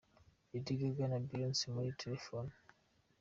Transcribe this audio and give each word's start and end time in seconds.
Lady 0.51 0.73
Gaga 0.79 1.05
na 1.07 1.19
Beyonce 1.27 1.65
muri 1.75 1.89
"telephone". 2.01 2.51